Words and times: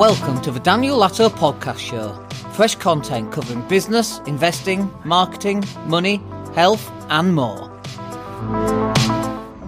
Welcome 0.00 0.40
to 0.40 0.50
the 0.50 0.60
Daniel 0.60 0.96
Latto 0.96 1.28
Podcast 1.28 1.78
Show. 1.78 2.14
Fresh 2.54 2.76
content 2.76 3.32
covering 3.32 3.60
business, 3.68 4.18
investing, 4.20 4.90
marketing, 5.04 5.62
money, 5.84 6.22
health, 6.54 6.90
and 7.10 7.34
more. 7.34 7.68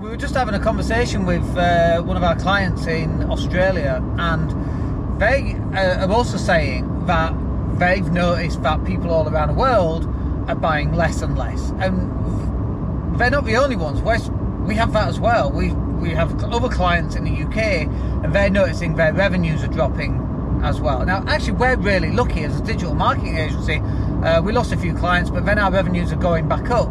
We 0.00 0.08
were 0.08 0.16
just 0.16 0.34
having 0.34 0.54
a 0.54 0.58
conversation 0.58 1.26
with 1.26 1.44
uh, 1.54 2.00
one 2.00 2.16
of 2.16 2.22
our 2.22 2.34
clients 2.36 2.86
in 2.86 3.30
Australia, 3.30 4.02
and 4.16 5.20
they 5.20 5.52
uh, 5.78 6.06
are 6.06 6.10
also 6.10 6.38
saying 6.38 7.04
that 7.04 7.34
they've 7.78 8.10
noticed 8.10 8.62
that 8.62 8.82
people 8.86 9.10
all 9.10 9.28
around 9.28 9.48
the 9.48 9.60
world 9.60 10.06
are 10.48 10.54
buying 10.54 10.94
less 10.94 11.20
and 11.20 11.36
less. 11.36 11.72
And 11.72 13.20
they're 13.20 13.30
not 13.30 13.44
the 13.44 13.56
only 13.56 13.76
ones. 13.76 14.00
We're, 14.00 14.16
we 14.64 14.76
have 14.76 14.94
that 14.94 15.08
as 15.08 15.20
well. 15.20 15.52
We 15.52 15.72
we 16.02 16.10
have 16.10 16.44
other 16.44 16.68
clients 16.68 17.14
in 17.14 17.24
the 17.24 17.30
UK, 17.44 17.86
and 18.24 18.34
they're 18.34 18.50
noticing 18.50 18.96
their 18.96 19.14
revenues 19.14 19.62
are 19.62 19.68
dropping 19.68 20.18
as 20.62 20.80
well. 20.80 21.06
Now, 21.06 21.24
actually, 21.28 21.52
we're 21.52 21.76
really 21.76 22.10
lucky 22.10 22.42
as 22.42 22.60
a 22.60 22.64
digital 22.64 22.94
marketing 22.94 23.38
agency. 23.38 23.78
Uh, 23.78 24.42
we 24.42 24.52
lost 24.52 24.72
a 24.72 24.76
few 24.76 24.94
clients, 24.94 25.30
but 25.30 25.46
then 25.46 25.58
our 25.58 25.70
revenues 25.70 26.12
are 26.12 26.16
going 26.16 26.48
back 26.48 26.70
up. 26.70 26.88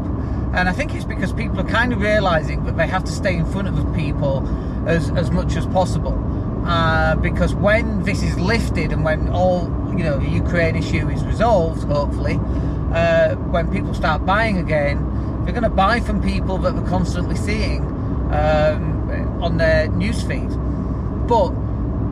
And 0.53 0.67
I 0.67 0.73
think 0.73 0.95
it's 0.95 1.05
because 1.05 1.31
people 1.33 1.59
are 1.59 1.67
kind 1.67 1.93
of 1.93 2.01
realizing 2.01 2.63
that 2.65 2.77
they 2.77 2.87
have 2.87 3.03
to 3.03 3.11
stay 3.11 3.35
in 3.35 3.45
front 3.45 3.67
of 3.67 3.95
people 3.95 4.47
as, 4.87 5.09
as 5.11 5.29
much 5.29 5.55
as 5.55 5.65
possible. 5.67 6.17
Uh, 6.65 7.15
because 7.15 7.53
when 7.55 8.03
this 8.03 8.23
is 8.23 8.39
lifted 8.39 8.91
and 8.91 9.03
when 9.03 9.29
all 9.29 9.63
you 9.97 10.03
know 10.03 10.19
the 10.19 10.29
Ukraine 10.29 10.75
issue 10.75 11.09
is 11.09 11.23
resolved, 11.25 11.83
hopefully, 11.83 12.39
uh, 12.93 13.35
when 13.35 13.71
people 13.71 13.93
start 13.93 14.25
buying 14.25 14.57
again, 14.57 14.97
they're 15.43 15.53
going 15.53 15.63
to 15.63 15.69
buy 15.69 15.99
from 15.99 16.21
people 16.21 16.57
that 16.59 16.75
they're 16.75 16.87
constantly 16.87 17.35
seeing 17.35 17.81
um, 18.31 19.00
on 19.41 19.57
their 19.57 19.87
newsfeed. 19.89 20.49
But 21.27 21.51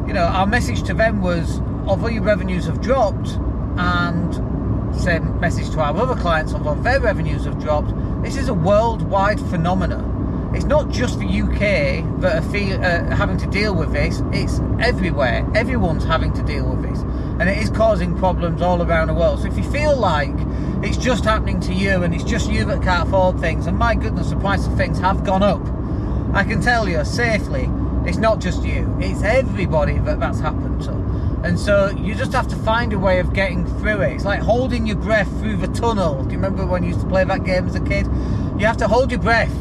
you 0.07 0.13
know, 0.13 0.25
our 0.25 0.47
message 0.47 0.83
to 0.83 0.93
them 0.93 1.21
was, 1.21 1.59
although 1.87 2.07
your 2.07 2.23
revenues 2.23 2.65
have 2.65 2.81
dropped, 2.81 3.29
and 3.77 4.95
same 4.95 5.39
message 5.39 5.69
to 5.71 5.79
our 5.79 5.95
other 5.95 6.19
clients, 6.19 6.53
although 6.53 6.75
their 6.75 6.99
revenues 6.99 7.45
have 7.45 7.59
dropped, 7.59 7.93
this 8.23 8.35
is 8.35 8.49
a 8.49 8.53
worldwide 8.53 9.39
phenomenon. 9.39 10.51
It's 10.53 10.65
not 10.65 10.89
just 10.89 11.19
the 11.19 11.41
UK 11.41 12.21
that 12.21 12.43
are 12.43 12.49
feel, 12.49 12.83
uh, 12.83 13.15
having 13.15 13.37
to 13.37 13.47
deal 13.47 13.75
with 13.75 13.93
this, 13.93 14.21
it's 14.33 14.59
everywhere. 14.79 15.47
Everyone's 15.53 16.03
having 16.03 16.33
to 16.33 16.41
deal 16.41 16.67
with 16.67 16.81
this. 16.81 16.99
And 17.39 17.47
it 17.47 17.59
is 17.59 17.69
causing 17.69 18.17
problems 18.17 18.61
all 18.61 18.81
around 18.81 19.07
the 19.07 19.13
world. 19.13 19.41
So 19.41 19.47
if 19.47 19.57
you 19.57 19.63
feel 19.63 19.95
like 19.95 20.33
it's 20.83 20.97
just 20.97 21.23
happening 21.23 21.59
to 21.61 21.73
you 21.73 22.03
and 22.03 22.15
it's 22.15 22.23
just 22.23 22.49
you 22.49 22.65
that 22.65 22.81
can't 22.81 23.07
afford 23.07 23.39
things, 23.39 23.67
and 23.67 23.77
my 23.77 23.93
goodness, 23.93 24.31
the 24.31 24.37
price 24.37 24.65
of 24.65 24.75
things 24.75 24.97
have 24.99 25.23
gone 25.23 25.43
up, 25.43 25.61
I 26.33 26.43
can 26.43 26.61
tell 26.61 26.87
you 26.87 27.03
safely, 27.05 27.69
it's 28.05 28.17
not 28.17 28.39
just 28.39 28.63
you, 28.63 28.95
it's 28.99 29.23
everybody 29.23 29.97
that 29.99 30.19
that's 30.19 30.39
happened 30.39 30.81
to. 30.83 30.91
And 31.43 31.59
so 31.59 31.89
you 31.89 32.15
just 32.15 32.33
have 32.33 32.47
to 32.49 32.55
find 32.57 32.91
a 32.93 32.99
way 32.99 33.19
of 33.19 33.33
getting 33.33 33.65
through 33.79 34.01
it. 34.01 34.13
It's 34.13 34.25
like 34.25 34.41
holding 34.41 34.85
your 34.85 34.97
breath 34.97 35.29
through 35.39 35.57
the 35.57 35.67
tunnel. 35.67 36.23
Do 36.23 36.31
you 36.31 36.37
remember 36.37 36.65
when 36.65 36.83
you 36.83 36.89
used 36.89 37.01
to 37.01 37.07
play 37.07 37.23
that 37.23 37.43
game 37.45 37.67
as 37.67 37.75
a 37.75 37.79
kid? 37.79 38.05
You 38.59 38.65
have 38.65 38.77
to 38.77 38.87
hold 38.87 39.11
your 39.11 39.21
breath 39.21 39.55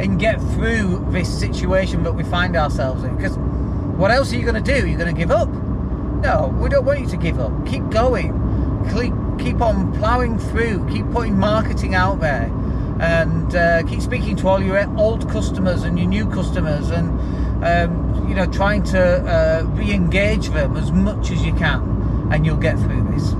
and 0.00 0.18
get 0.18 0.40
through 0.40 1.06
this 1.10 1.28
situation 1.38 2.02
that 2.04 2.12
we 2.12 2.24
find 2.24 2.56
ourselves 2.56 3.04
in. 3.04 3.14
Because 3.16 3.36
what 3.36 4.10
else 4.10 4.32
are 4.32 4.36
you 4.36 4.42
going 4.42 4.62
to 4.62 4.80
do? 4.80 4.86
You're 4.86 4.98
going 4.98 5.14
to 5.14 5.18
give 5.18 5.30
up? 5.30 5.48
No, 5.48 6.54
we 6.58 6.68
don't 6.68 6.84
want 6.84 7.00
you 7.00 7.08
to 7.08 7.16
give 7.16 7.38
up. 7.38 7.66
Keep 7.66 7.90
going. 7.90 8.32
Keep, 8.94 9.12
keep 9.44 9.60
on 9.60 9.92
ploughing 9.98 10.38
through. 10.38 10.88
Keep 10.88 11.10
putting 11.10 11.38
marketing 11.38 11.94
out 11.94 12.20
there. 12.20 12.50
And 13.00 13.54
uh, 13.54 13.82
keep 13.84 14.00
speaking 14.00 14.36
to 14.36 14.48
all 14.48 14.62
your 14.62 14.78
old 14.98 15.28
customers 15.30 15.84
and 15.84 15.98
your 15.98 16.08
new 16.08 16.26
customers 16.26 16.90
and 16.90 17.08
um, 17.64 18.28
you 18.28 18.34
know 18.34 18.46
trying 18.46 18.82
to 18.84 19.00
uh, 19.00 19.62
re-engage 19.70 20.48
them 20.50 20.76
as 20.76 20.90
much 20.92 21.30
as 21.30 21.44
you 21.44 21.52
can 21.54 22.28
and 22.30 22.44
you'll 22.44 22.56
get 22.56 22.78
through 22.78 23.08
this 23.10 23.32